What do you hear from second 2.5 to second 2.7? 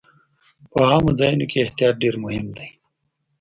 دی.